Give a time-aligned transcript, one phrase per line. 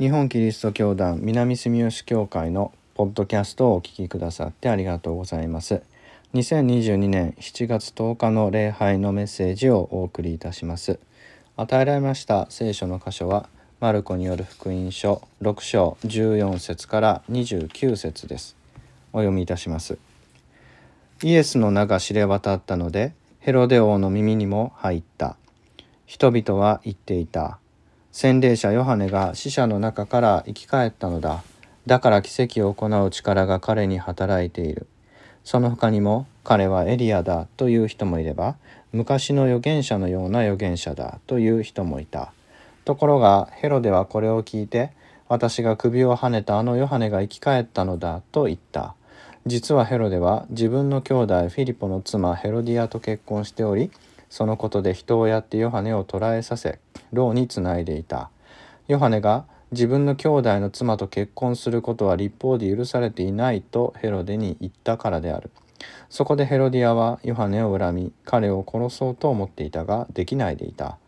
[0.00, 5.82] 日本キリスト教団南住吉教会のポッドキャストをお聞きくださってありがとうございます。
[6.32, 10.98] 2022年7月10日の礼拝のメッセージをお送りいたします。
[11.58, 18.56] 与えられました聖書の箇所はマルコによる福音書6章14節から29節です。
[19.12, 19.98] お読みいたします。
[21.22, 25.36] イエスの名が知れ渡ったのでヘロデ王の耳にも入った。
[26.06, 27.58] 人々は言っていた。
[28.12, 31.44] 洗礼者ヨハネが死者の中から生き返ったのだ。
[31.86, 34.88] だから奇跡を行う力が彼に働いている。
[35.44, 38.56] その他にも彼はエリアだという人もいれば
[38.92, 42.32] 昔の預言者のような預言者だという人もいた。
[42.84, 44.90] ところがヘロデはこれを聞いて
[45.28, 48.94] 私が首をはねたあのヨハネが生き返ったのだと言った。
[49.46, 53.90] 実はヘロデは自分の兄弟フィリポの妻ヘロディアと結婚しており
[54.28, 56.78] そのことで人をやってヨハネを捕らえさせ
[57.12, 58.30] 牢につないでいた。
[58.88, 65.50] ヨハネが自分の兄弟の妻と結婚することは立法で許されていないとヘロデに言ったからである。
[66.08, 70.98] そこでヘロディアはヨハネを恨み彼を殺そうと思っていたができないでいた。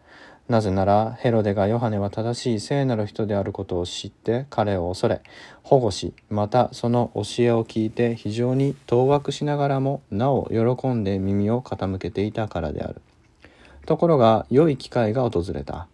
[0.49, 5.23] なぜならヘロデがヨハネは正しい聖なる人であることを知って彼を恐れ
[5.63, 13.01] 保護しまたその教えを聞いて非常に当惑しながらもなお喜んで耳を傾けていたからである。
[13.87, 15.89] ところが良い機会が訪れた。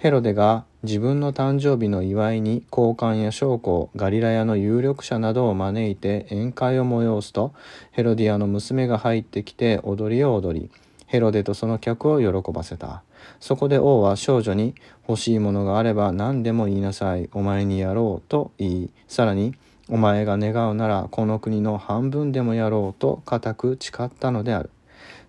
[0.00, 7.52] ヘロデが自分の誕生日の祝いに高官や将校ガリラヤの有力者などを招いて宴会を催すと
[7.90, 10.70] ヘロディアの娘が入ってきて踊りを踊り
[11.04, 13.02] ヘロデとその客を喜ばせた
[13.40, 14.74] そこで王は少女に
[15.06, 19.54] 欲しいものがあれば何でも言いなさいお前にやろうと言いさらに
[19.90, 24.70] お前が願うならこの国の半分でもやろうと固く誓ったのである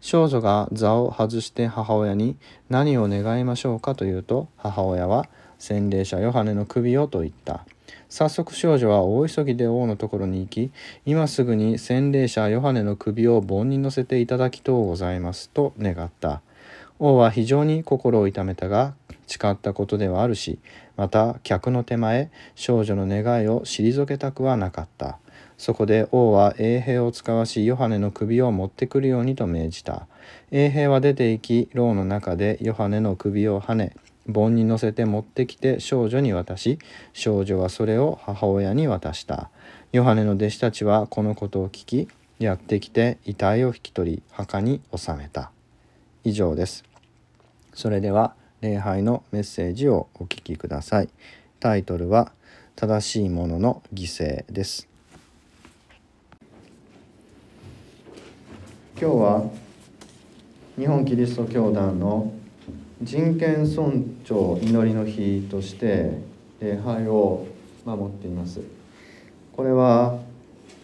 [0.02, 2.36] 少女が座を外して母親に
[2.70, 7.66] 何を願いましょうかというと母親は洗礼者ヨハネの首をと言った。
[8.10, 10.72] 早速少女は大急ぎで王のところに行き
[11.06, 16.42] 今すぐに洗礼者ヨハネの首を盆に乗せていただきとうございますと願った。
[17.00, 18.96] 王は非常に心を痛めたが
[19.28, 20.60] 誓ったことではあるし
[20.98, 25.20] また客の手前少女の願いを退けたくはなかった。
[25.62, 30.08] そこで王は衛兵を使わしヨハネの首を持ってくるようにと命じた。
[30.50, 33.94] 衛兵は出て行き牢の中でヨハネの首をはね
[34.26, 36.80] 盆に乗せて持ってきて少女に渡し
[37.14, 39.52] 少女はそれを母親に渡した。
[39.92, 42.08] ヨハネの弟子たちはこのことを聞き
[42.40, 45.52] やってきて遺体を引き取り墓に納めた。
[46.24, 46.84] 以上です。
[47.76, 51.10] それでは礼拝のメッセージをお聞きください。
[51.60, 52.32] タイトルは
[52.76, 54.91] 正しいものの犠牲です。
[59.02, 59.50] 今日は
[60.78, 62.32] 日本キリスト教団の
[63.02, 66.20] 人権尊重祈りの日として
[66.60, 67.48] 礼拝を
[67.84, 68.62] 守っています。
[69.58, 70.20] これは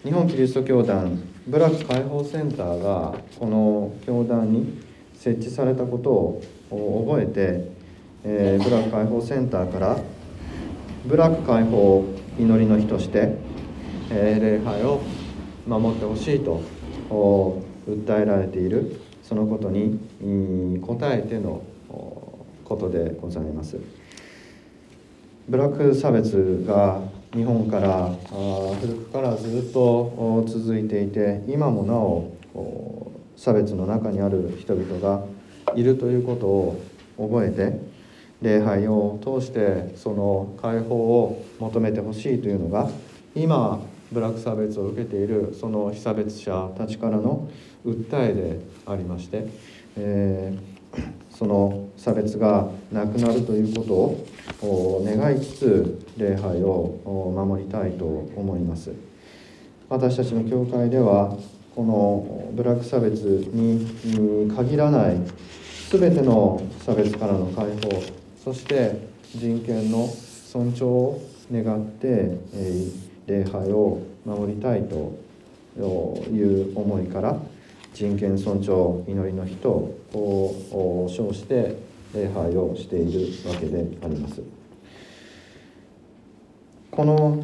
[0.03, 4.81] 日本キリスト教団部落解放センターがこの教団に
[5.13, 7.69] 設置されたことを覚えて、
[8.23, 9.99] えー、部落解放センターから
[11.05, 12.03] 部落解放
[12.39, 13.35] 祈りの日として、
[14.09, 15.03] えー、礼拝を
[15.67, 16.63] 守ってほしいと
[17.87, 21.63] 訴えられているそのことに応えての
[22.65, 23.77] ことでございます。
[25.47, 27.01] ブラック差別が
[27.33, 28.13] 日本から
[28.81, 35.23] 古くからずっと続いていて今もなお差別の中にある人々が
[35.75, 36.81] いるということを
[37.17, 37.79] 覚えて
[38.41, 42.89] 礼拝を通してその解放を求めてほしいというのが
[43.35, 43.81] 今
[44.11, 47.49] ブラック差別を受けているその被差別者たちからの
[47.85, 49.47] 訴えでありまして、
[49.97, 53.83] えー、その差別がなくなるというこ
[54.61, 58.91] とを願いつつ礼拝を守りたいと思います。
[59.89, 61.37] 私たちの教会では
[61.75, 65.17] このブラック差別に限らない
[65.89, 68.03] 全ての差別からの解放
[68.43, 75.13] そして人権の尊重を願って、えー礼拝を守りたいと
[75.77, 77.37] いう思いから
[77.93, 81.75] 人権尊重祈りの日と称して
[82.15, 84.41] 礼拝をしているわけであります。
[86.89, 87.43] この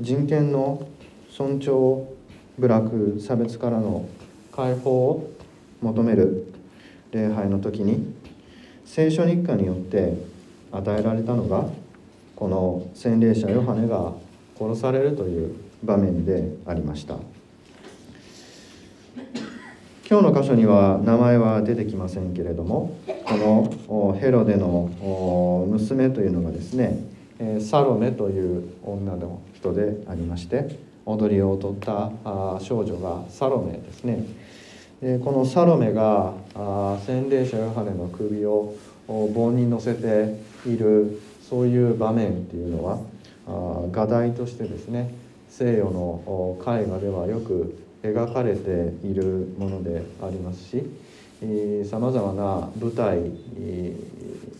[0.00, 0.88] 人権の
[1.28, 2.08] 尊重
[2.58, 4.08] 部落差別からの
[4.52, 5.30] 解放を
[5.80, 6.52] 求める
[7.12, 8.14] 礼拝の時に
[8.84, 10.14] 聖書日課によって
[10.72, 11.68] 与えられたのが
[12.34, 14.14] この洗礼者ヨハネが
[14.60, 17.16] 殺されるという場面でありました。
[20.10, 24.90] 今日の箇所には名前は出てきませんけれどもこのヘロデの
[25.70, 26.98] 娘というのがですね、
[27.60, 30.76] サロメという女の人でありまして
[31.06, 32.10] 踊りを踊った
[32.60, 34.24] 少女がサロメですね。
[35.00, 36.34] でこのサロメが
[37.06, 38.74] 洗礼者ヨハネの首を
[39.06, 42.98] 棒に乗せているそういう場面っていうのは
[43.92, 45.12] 画題としてですね
[45.48, 50.84] 西洋の絵画ではよく描かれているものでありますし
[51.88, 53.18] さまざまな舞台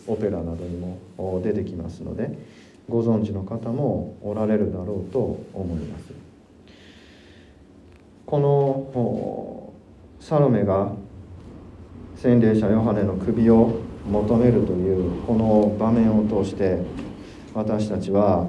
[0.06, 2.36] オペラなどにも出てきますので
[2.88, 6.12] ご存知の方もおられるだろうと思います。
[8.26, 9.72] この
[10.20, 10.92] サロメが
[12.16, 16.78] 洗礼者ヨハネの首を求めるというこの場面を通して
[17.54, 18.46] 私たちは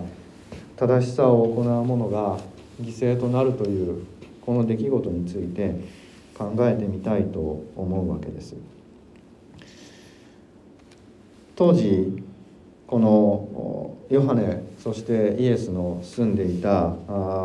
[0.82, 2.40] 正しさを行う者が
[2.82, 4.04] 犠牲となるという
[4.44, 5.76] この出来事について
[6.36, 7.40] 考えてみたいと
[7.76, 8.56] 思うわけです。
[11.56, 12.24] 当時
[12.88, 16.96] このヨハネそしてイエスの住んでいた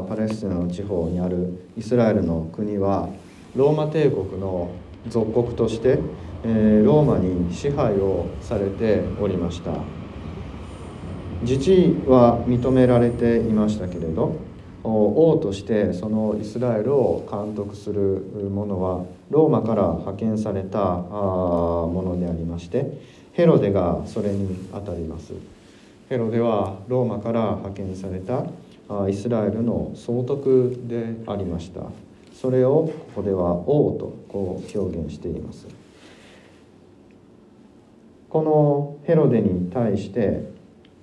[0.08, 3.10] パレスチナの地方にあるイスラエルの国は
[3.54, 4.70] ローマ帝国の
[5.08, 5.98] 属国として、
[6.42, 9.72] ローマに支配をされておりました。
[11.46, 14.34] 自治は認められていましたけれど
[14.82, 23.00] 王としてそのイスラエルを監督する者はローマから派遣されたものでありまして
[23.32, 25.34] ヘロデがそれにあたります。
[26.08, 28.46] ヘロデはローマから派遣された
[29.08, 31.82] イスラエルの総督でありました。
[32.32, 35.66] それをここでは王とこう表現しています。
[38.30, 40.55] このヘロデに対して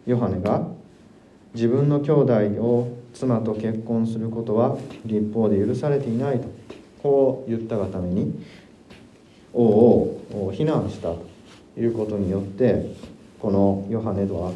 [0.06, 0.68] ヨハネが
[1.54, 6.48] 自分の兄弟を妻と結婚することは立法で許されていないと
[7.02, 8.44] こう言ったがために
[9.54, 11.26] 王を非難したと
[11.78, 12.96] いうことによって
[13.40, 14.52] このヨハネとは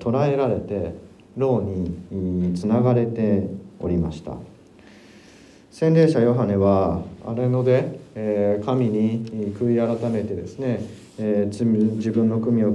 [0.00, 0.94] 捕らえられて
[1.36, 4.34] 牢につながれておりました。
[5.70, 10.80] 洗礼者ヨハネはあれので、え神に悔い改めてですね、
[11.18, 12.72] え自分の罪を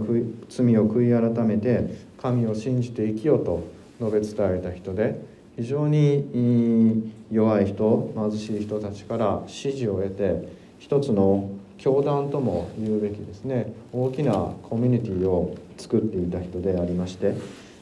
[0.50, 3.68] 罪を悔い改めて神を信じて生きようと
[4.00, 5.20] 述べ伝えた人で
[5.58, 10.48] 非常に弱い人貧しい人たちから支持を得て
[10.80, 17.34] 一つの教団とも言うべきですね大きなコミュニティを作っていた人でありまして、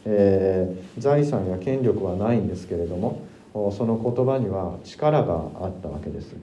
[0.06, 3.22] えー、財産や権力はないんですけれども
[3.54, 6.36] その言葉には力があったわけです。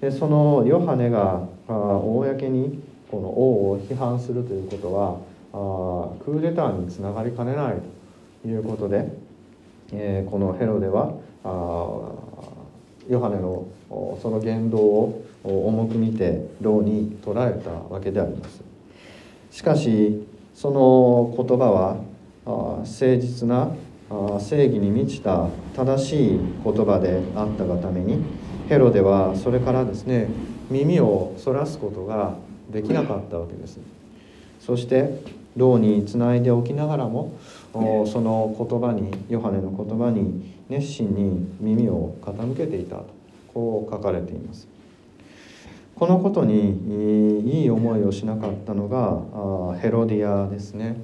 [0.00, 7.74] でそのヨハネが公にこの王を批判するということはクーデターにつながりかねない
[8.42, 9.06] ということで、
[9.92, 11.14] え、このヘロデは
[13.08, 13.66] ヨハネの
[14.20, 18.62] その言動を重く見て牢に捕らえたわけであります
[19.50, 21.96] しかしその言葉は
[22.44, 23.70] 誠実な
[24.38, 28.22] 正義に満ちた正しい言葉であったがために
[28.68, 30.28] ヘロデはそれからですね
[30.70, 32.34] 耳をそらすことが
[32.70, 33.80] できなかったわけです。
[34.60, 35.20] そして
[35.56, 37.32] 牢につないでおきながらも
[37.72, 43.06] その言葉にヨハネの言葉に熱心に耳を傾けていたと
[43.52, 44.68] こう書かれています。
[45.94, 50.96] このことにいい思いをしなかったのがヘロディアですね。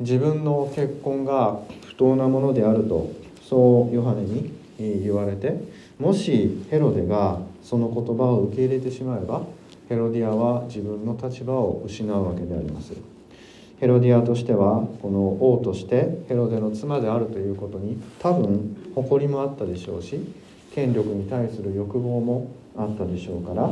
[0.00, 3.10] 自分の結婚が不当なものであると
[3.42, 5.54] そうヨハネに言われて
[5.98, 9.42] もしヘロデがその言葉を受け入れてしまえば
[9.88, 12.92] ヘロディアは自分の立場を失うわけであります。
[13.78, 20.18] ヘロディアとしてはこの王としてヘロデの妻であるということに多分誇りもあったでしょうし
[20.74, 23.64] 権力に対する欲望もあったでしょうから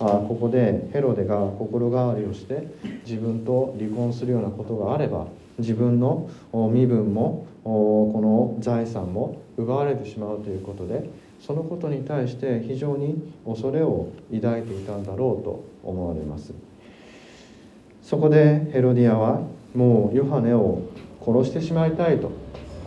[0.00, 2.68] あここでヘロデが心変わりをして
[3.06, 5.26] 自分と離婚するようなことがあれば
[5.58, 6.28] 自分の
[6.72, 16.52] 身分もこの財産も奪われてしまうということでそのことに対して非常に恐れを抱いていたんだろうと思われます。
[18.02, 19.40] そこでヘロディアは
[19.74, 20.82] もうヨハネを
[21.24, 22.30] 殺してしまいたいと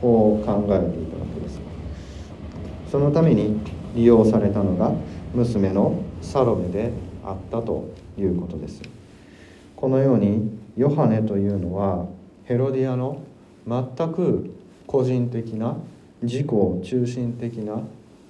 [0.02, 1.60] こう考えていたわけです。
[2.92, 3.60] そのために
[3.96, 4.92] 利用されたのが
[5.34, 6.92] 娘のサロメで
[7.24, 8.82] あったということです。
[9.76, 12.06] このようにヨハネというのは
[12.46, 13.22] ヘロディアの
[13.68, 14.54] 全く
[14.88, 15.78] 個人的な
[16.22, 17.82] 自己中心的な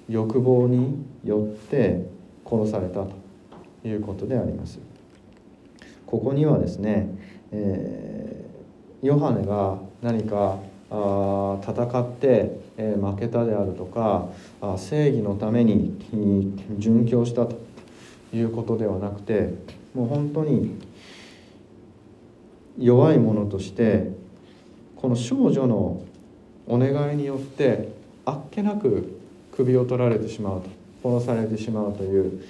[0.08, 2.06] 欲望によって
[2.44, 3.12] 殺されたと
[3.84, 4.78] いうことであります。
[6.06, 7.08] ここにはですね、
[7.50, 10.58] えー、ヨハネが何か
[10.90, 14.28] あ戦って、えー、負けたであるとか
[14.60, 15.98] あ正義のために
[16.78, 17.58] 殉教したと
[18.32, 19.54] いうことではなくて
[19.94, 20.78] もう本当に
[22.78, 24.10] 弱い者として
[24.96, 26.02] この少女の
[26.66, 27.88] お願いによって
[28.24, 29.20] あっけなく
[29.52, 30.62] 首を取られてしまう
[31.02, 32.40] と殺されてしまうという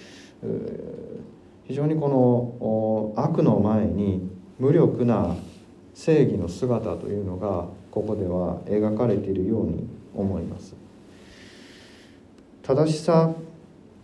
[1.67, 5.35] 非常にこの悪の前に無力な
[5.95, 10.75] 正義の姿というのがここでは描かれているように思います。
[12.63, 13.33] 正しさ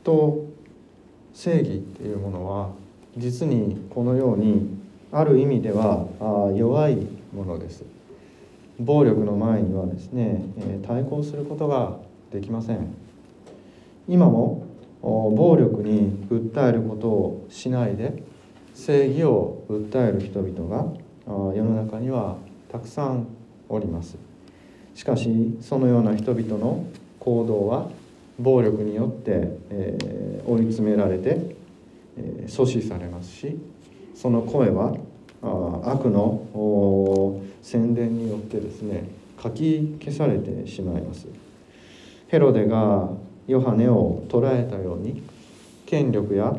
[0.05, 0.47] と
[1.33, 2.71] 正義っていうものは
[3.17, 4.80] 実にこのように
[5.13, 6.97] ある意味ではあ弱い
[7.35, 7.85] ものです。
[8.79, 11.99] 暴力の前にはですねえ対抗することが
[12.33, 12.95] できません。
[14.09, 14.67] 今も
[15.03, 18.23] 暴力に訴えることをしないで
[18.75, 20.93] 正義を訴える人々が
[21.55, 22.37] 世の中には
[22.71, 23.27] たくさん
[23.69, 24.17] おります。
[24.95, 26.85] しかしそのような人々の
[27.19, 27.89] 行動は
[28.39, 31.39] 暴力によって、え、追い詰められて、
[32.17, 33.59] えー、阻止されますし
[34.21, 34.95] その声は
[35.43, 39.09] あ悪の宣伝によってですね
[39.41, 41.27] かき消されてしまいます。
[42.29, 43.09] ヘロデが
[43.47, 45.23] ヨハネを捕らえたように
[45.87, 46.55] 権力や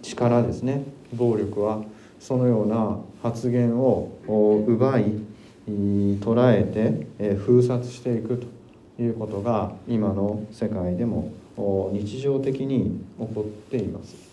[0.00, 1.82] 力ですね暴力は
[2.20, 4.12] そのような発言を
[4.68, 5.04] 奪い
[5.68, 8.46] 捉えて封殺していく
[8.96, 11.32] ということが今の世界でも
[11.92, 14.31] 日常的に起こっています。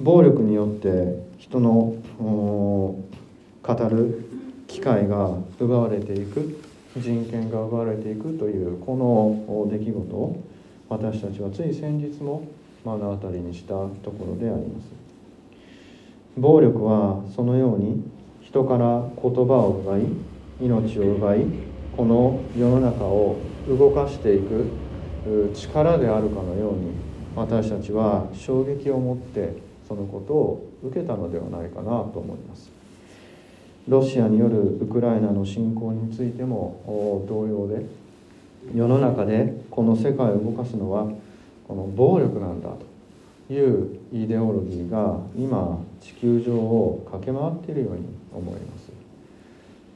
[0.00, 2.94] 暴力によって人の語
[3.90, 4.24] る
[4.66, 6.60] 機会が奪われていく
[6.96, 10.42] 人権が奪われていくというこの出来事を
[10.88, 12.46] 私たちはつい先日も
[12.84, 14.86] 目の当たりにしたところであります。
[16.36, 18.02] 暴力はそのように
[18.42, 20.02] 人から言葉を奪い
[20.60, 21.44] 命を奪い
[21.96, 23.36] この世の中を
[23.68, 24.70] 動かしていく
[25.54, 26.92] 力であるかのように
[27.36, 29.56] 私たちは衝撃を持って
[29.94, 32.70] そのことを受けたのではないかなと思います。
[33.88, 37.86] ロシアによるウクライナの侵攻についても同様で
[38.74, 41.06] 世の中でこの世界を動かすのは
[41.68, 42.70] この暴力なんだ
[43.48, 48.90] というイデオロギーが今地球上を駆け回っているように思います。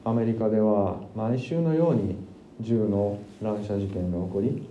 [0.05, 2.15] アメリカでは毎週のように
[2.61, 4.63] 銃の乱射事件が起こり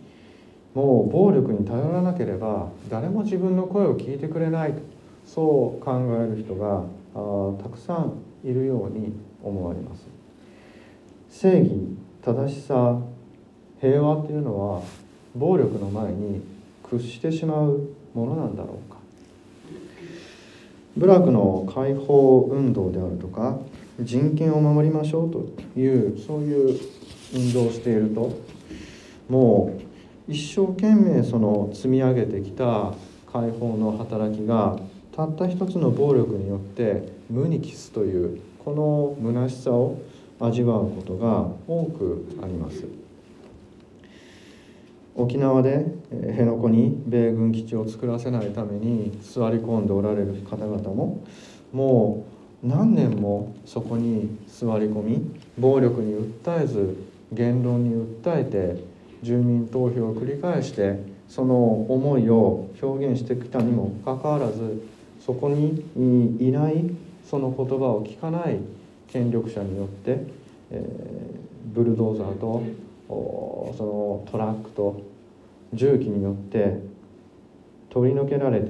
[0.74, 4.80] もう暴力に頼らなければ誰も自分の声を聞いてくれないと。
[5.28, 9.12] そう考える人があたくさんいるように
[9.44, 10.06] 思われます。
[11.28, 12.98] 正義正しさ
[13.78, 14.82] 平和というのは
[15.36, 16.40] 暴力の前に
[16.82, 18.96] 屈してしまうものなんだろうか。
[20.96, 23.58] 部落の解放運動であるとか
[24.00, 26.80] 人権を守りましょうというそういう
[27.34, 28.32] 運動をしていると
[29.28, 29.78] も
[30.28, 32.94] う一生懸命その積み上げてきた
[33.30, 34.78] 解放の働きが
[35.18, 39.98] たった一つの暴力によって無に帰すというこの虚しさを
[40.38, 42.84] 味わうことが多くあります。
[45.16, 51.24] 沖縄で辺野古に米軍基地を作らせないために座り込んでおられる方々も
[51.72, 52.24] も
[52.62, 56.96] う何年もそこに座り込み暴力に訴えず
[57.32, 58.84] 言論に訴えて
[59.24, 61.56] 住民投票を繰り返してその
[61.88, 64.80] 思いを表現してきたにもかかわらず
[65.20, 65.84] そこに
[66.40, 66.84] いない
[67.24, 68.58] その言葉を聞かない
[69.08, 70.18] 権力者によって、
[70.70, 72.62] えー、ブルドーザーと
[73.08, 75.02] そのトラックと
[75.72, 76.80] 重機によって
[77.90, 78.66] 取り除けられて、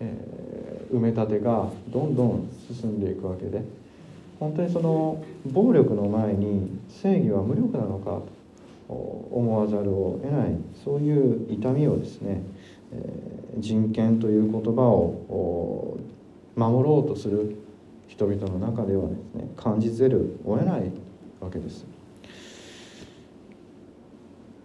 [0.00, 3.62] えー、埋め立てがどんどん進んでいくわけで
[4.38, 8.20] 本当にその暴力の前に正義は無力なのか
[8.86, 12.42] と思わざるを得ないそういう痛みをですね、
[13.58, 15.98] 人権という言葉を
[16.54, 17.56] 守ろうとする
[18.08, 20.90] 人々の中ではですね感じざるを得ない
[21.40, 21.84] わけです。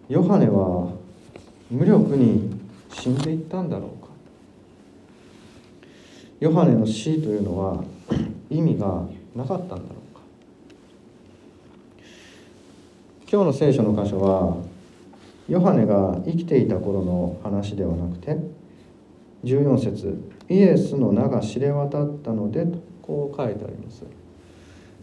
[0.08, 0.92] ヨハネは
[1.70, 2.60] 無力に
[2.92, 4.10] 死んでいったんだろうか
[6.40, 7.82] ヨハネの死というのは
[8.50, 10.20] 意味がなかったんだろうか
[13.30, 14.71] 今日の聖書の箇所は
[15.52, 18.38] ヨハネが生きていた頃の話ではなくて
[19.44, 20.18] 14節
[20.48, 24.02] イエスの名が知れ渡ったので」とこう書いてあります。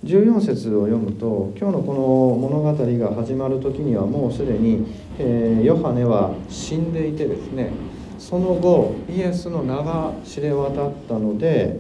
[0.03, 4.87] 14節を読むと今日のこの物語が始まる時にはもうすでに、
[5.19, 7.71] えー、ヨハネは死んでいてですね
[8.17, 11.79] その後イエスの名が知れ渡ったので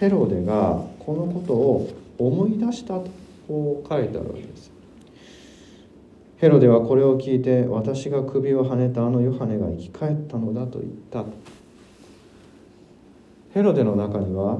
[0.00, 3.10] ヘロデがこのことを思い出したと
[3.46, 4.75] こう書いてあるわけです。
[6.38, 11.24] ヘロデはこれを聞いて私が首をはねたあのヨハネが生き返ったのだと言った。
[13.54, 14.58] ヘロデの中には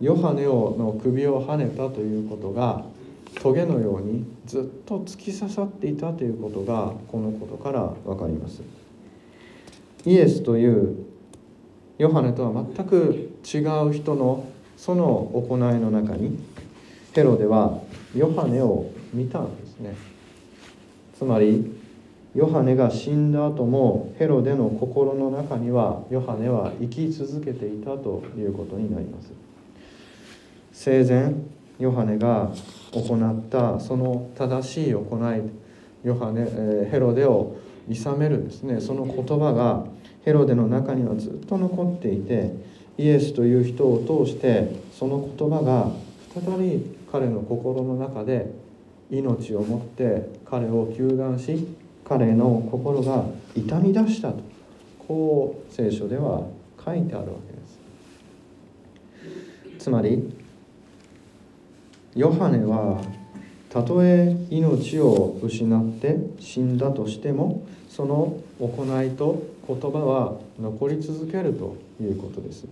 [0.00, 2.84] ヨハネをの首をはねたということが
[3.42, 8.62] トゲのようにずっと突き刺さっていたということがこのことから分かります。
[10.06, 11.04] イエスという
[11.98, 13.58] ヨハネとは全く違
[13.88, 14.46] う人の
[14.76, 16.38] その行いの中に
[17.12, 17.80] ヘロデは
[18.14, 19.96] ヨハネを見たんですね。
[21.18, 21.68] つまり
[22.36, 29.32] ヨハネが死んだ後もヘロデの心の中にはヨハネは生き続けていたということになります。
[30.72, 31.34] 生前
[31.80, 32.52] ヨハネが
[32.92, 35.00] 行ったその正しい行
[35.36, 37.56] いヨハネ、えヘロデを
[37.88, 38.80] 諌めるですね。
[38.80, 39.86] その言葉が
[40.24, 42.54] ヘロデの中にはずっと残っていて
[42.96, 45.90] イエスという人を通してその言葉が
[46.32, 48.52] 再び彼の心の中で
[49.10, 51.66] 命を持って彼を救援し
[52.04, 53.24] 彼の心が
[53.54, 54.42] 痛み出したと
[55.06, 56.46] こう聖書では
[56.84, 57.58] 書いてあるわけで
[59.78, 59.84] す。
[59.84, 60.34] つまり
[62.14, 63.02] ヨハネは
[63.70, 72.66] たとえ命を失って死んだとしてもその行いと言葉は残り続けるということです。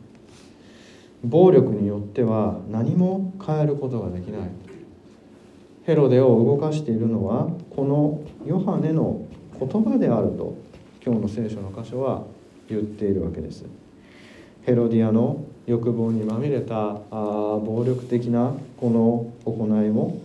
[1.22, 4.75] 暴力によっては何も変えることができない。
[5.86, 9.24] ヘロデを動かしているのはこのヨハネの
[9.56, 10.56] 言葉であると
[11.04, 12.24] 今日の聖書の箇所は
[12.68, 13.64] 言っているわけです。
[14.64, 20.20] ヘロディアの欲望にまみれたあ暴力的なこの行いも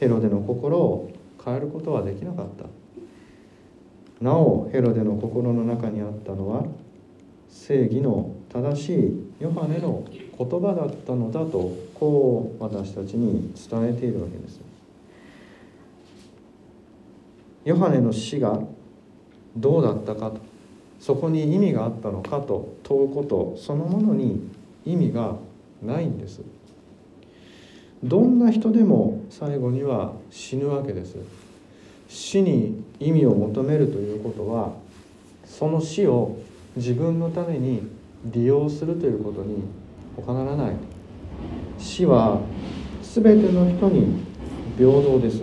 [0.00, 1.12] ヘロデの心を
[1.44, 2.64] 変えることはできなかった。
[4.24, 6.64] なおヘロデの心の中にあったのは
[7.50, 14.71] 正義の正しいヨハネの言葉だったのだとこう私たちに伝えているわけです。
[17.64, 18.60] ヨハネの死が
[19.56, 20.40] どうだったかと
[20.98, 24.40] そこに意味があったのかと問うことそのものに
[24.84, 25.36] 意味が
[25.82, 26.40] ないんです。
[28.04, 31.16] どんな人でも最後には死ぬわけです。
[32.08, 34.72] 死に意味を求めるということは
[35.44, 36.36] その死を
[36.76, 37.88] 自分のために
[38.26, 39.64] 利用するということに
[40.16, 40.72] 他ならない。
[41.78, 42.40] 死は
[43.02, 44.20] 全ての人に
[44.76, 45.42] 平等です。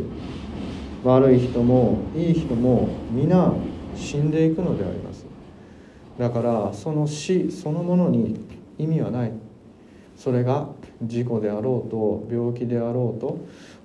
[1.03, 3.53] 悪い人もいい人も皆
[3.95, 5.25] 死んでいくのであります。
[6.17, 8.39] だからその死そのものに
[8.77, 9.31] 意味はない。
[10.15, 10.67] それが
[11.01, 13.37] 事故であろうと病気であろうと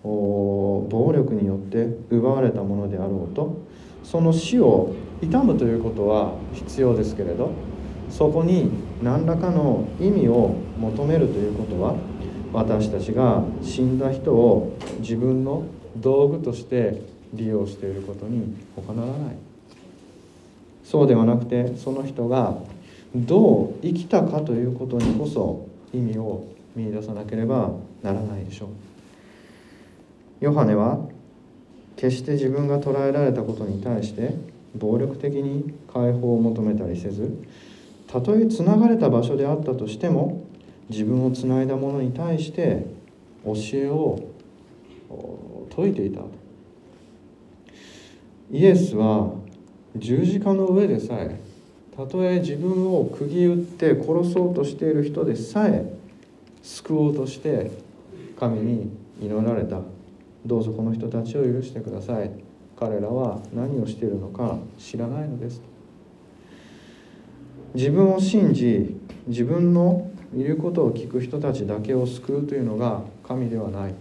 [0.02, 3.56] 暴力によって奪われたものであろうと。
[4.02, 7.50] その死を悼むということは必要ですけれど
[8.10, 8.70] そこに
[9.02, 11.96] 何らかの意味を求めるということは
[12.54, 15.64] 私たちが死んだ人を自分の
[15.96, 19.36] 道具として利用していることに他ならない。
[20.84, 22.56] そうではなくてその人が
[23.14, 26.44] どう生きたかということにこそ意味を
[26.76, 28.68] 見いださなければならないでしょう。
[30.40, 31.00] ヨハネは
[31.96, 34.34] 決して自分が捕らえられたことに対して
[34.76, 37.32] 暴力的に解放を求めたりせず
[38.06, 40.44] たとえつながれた場所であったとしても
[40.88, 42.86] 自分をつないだ者に対して
[43.44, 44.20] 教えを
[45.70, 46.20] 説いていた
[48.50, 49.32] イエスは
[49.96, 51.40] 十字架の上でさえ
[51.96, 55.92] たとえ自分を釘打って殺そうとしている人でさえ
[56.62, 57.70] 救おうとして
[58.38, 59.80] 神に祈られた。
[60.44, 62.30] どうぞこの人たちを許してください。
[62.76, 65.62] 彼らは何をしているのか知らないのです
[67.74, 73.94] 自分を信じ自分の言うことを聞く人たちだけを救うというのが神ではない。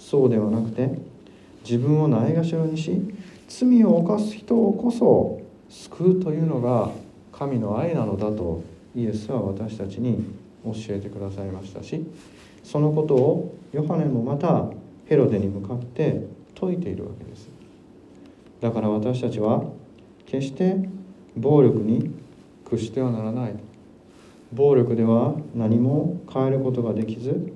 [0.00, 0.90] そうではなくて
[1.62, 2.90] 自分をないがしろにし
[3.48, 6.90] 罪を犯す人をこそ救うというのが
[7.32, 8.64] 神の愛なのだと
[8.96, 10.24] イエスは私たちに
[10.64, 12.04] 教えてくださいましたし
[12.64, 14.66] そのことをヨハネもまた
[15.06, 17.48] ヘロデに向かって説いているわけです。
[18.60, 19.64] だから私たちは
[20.26, 20.76] 決して
[21.36, 22.10] 暴力に
[22.64, 23.54] 屈してはならない。
[24.52, 27.52] 暴力では何も変えることができず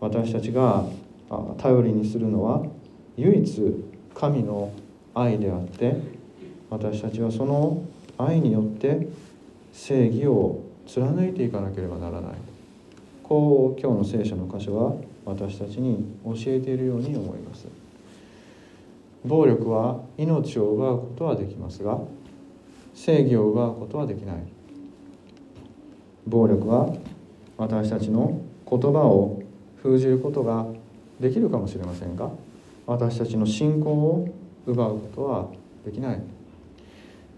[0.00, 0.84] 私たちが
[1.58, 2.64] 頼りにするのは
[3.16, 4.72] 唯一神の
[5.14, 5.96] 愛であって
[6.70, 7.82] 私たちはその
[8.18, 9.08] 愛によって
[9.72, 12.32] 正義を貫いていかなければならない。
[13.22, 17.66] こう今日の聖書の箇所は私たちに教えているように思います。
[19.24, 21.98] 暴力は命を奪うことはできますが
[22.94, 24.53] 正義を奪うことはできない。
[26.26, 26.94] 暴力は
[27.56, 29.42] 私たちの言葉を
[29.82, 30.66] 封じることが
[31.20, 32.30] できるかもしれませんが
[32.86, 34.28] 私たちの信仰を
[34.66, 35.48] 奪うことは
[35.84, 36.20] できない。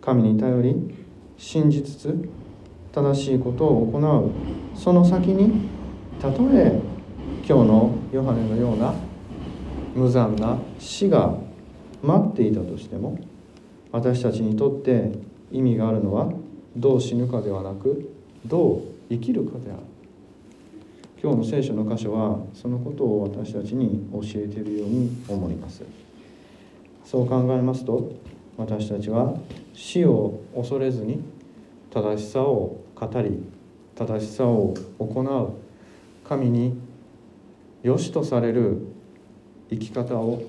[0.01, 0.95] 神に頼り
[1.37, 2.29] 信じつつ
[2.93, 4.79] 正しいことを行う。
[4.79, 5.69] その先に
[6.21, 6.81] たとえ
[7.49, 8.95] 今日のヨハネのような
[9.95, 11.35] 無残な死が
[12.03, 13.19] 待っていたとしても
[13.93, 15.13] 私たちにとって
[15.51, 16.33] 意味があるのは
[16.77, 18.11] どう死ぬかではなく
[18.49, 19.81] どう生きるかである。
[21.23, 25.83] 今日の聖書の箇所はそのことを私たちに教えているように思います。
[27.05, 28.13] そう考えますと
[28.57, 29.35] 私たちは
[29.75, 31.23] 死を恐れずに
[31.91, 33.43] 正しさを語り
[33.95, 36.79] 正しさを行う神に
[37.83, 38.79] 良しとされる
[39.71, 40.43] 生き方を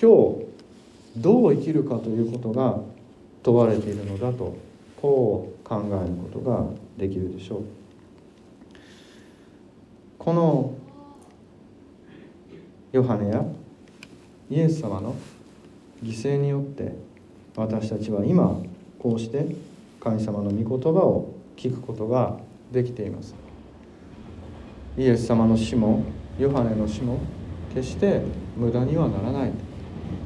[0.00, 2.78] 今日どう生きるかということが
[3.42, 4.56] 問われているのだと
[5.00, 6.66] こう考えることが
[6.98, 7.62] できるでしょう。
[10.18, 10.74] この
[12.92, 13.44] ヨハネや
[14.50, 15.16] イエス様の
[16.02, 16.94] 犠牲によって
[17.56, 18.60] 私たちは今
[18.98, 19.46] こうして
[20.00, 22.38] 神様の御言葉を聞くことが
[22.70, 23.34] できています。
[24.96, 26.04] イエス様の死も
[26.38, 27.18] ヨハネの死も
[27.74, 28.22] 決して
[28.56, 29.52] 無駄にはならない。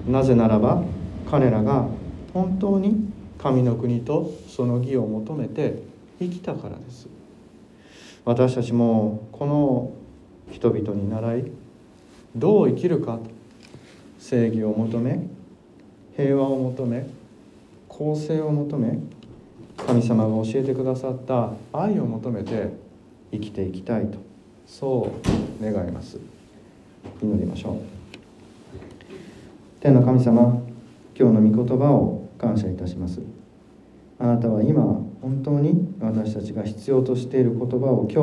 [0.07, 0.83] なぜならば
[1.31, 1.87] 彼らが
[2.35, 3.08] 本当に
[3.39, 5.83] 神の国とその義を求めて
[6.19, 7.09] 生きたからです。
[8.25, 9.93] 私たちもこの
[10.53, 11.45] 人々に倣い
[12.37, 13.19] どう生きるか
[14.19, 15.27] 正義を求め
[16.17, 17.09] 平和を求め
[17.89, 18.99] 公正を求め
[19.77, 22.73] 神様が教えてくださった愛を求めて
[23.31, 24.19] 生きていきたいと
[24.67, 25.13] そ
[25.61, 26.19] う願います。
[27.23, 27.77] 祈りましょう。
[29.81, 30.61] 天の神様
[31.19, 33.21] 今日の御言葉を感謝いたします。
[34.19, 34.83] あなたは今
[35.21, 38.23] 本当に私たちが必要としている言葉を今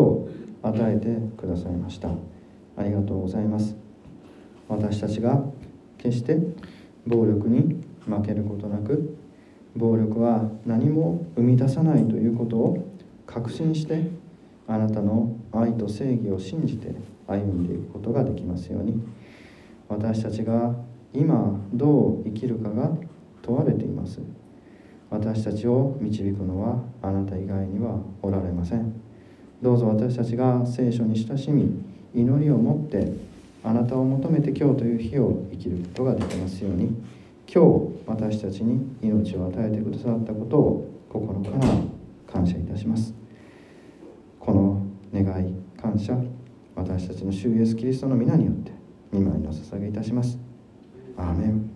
[0.72, 2.10] 日与えてくださいました。
[2.78, 3.76] ありがとうございます。
[4.68, 5.44] 私たちが
[5.98, 6.38] 決して
[7.06, 9.16] 暴力に負けることなく
[9.76, 12.88] 暴力は何も生み出さないということを
[13.28, 14.10] 確信して
[14.68, 16.96] あなたの愛と正義を信じて
[17.28, 19.02] 歩んでいくことができますように。
[19.88, 20.76] 私たちが
[21.14, 22.92] 今どう生きるかが
[23.46, 24.20] 問われています。
[25.12, 28.94] 私たちを導くのはあなた以外にはおられません。
[29.62, 33.14] どうぞ私たちが聖書に親しみ祈りを持って
[33.64, 36.96] あなたを求めて今日という日を生きることができますように
[37.48, 41.60] 今日私たちに命を与えてくださったことを心から
[42.32, 43.14] 感謝いたします。
[44.40, 44.82] この
[45.14, 46.18] 願い感謝
[46.76, 48.72] 私たちの主イエスキリストの皆によって
[49.12, 50.38] 見舞いの捧げいたします。
[51.18, 51.75] アーメン。